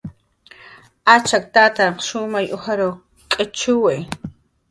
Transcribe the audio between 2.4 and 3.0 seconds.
ujar